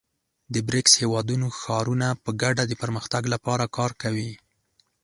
[0.53, 4.31] د بریکس هېوادونو ښارونه په ګډه د پرمختګ لپاره کار کوي.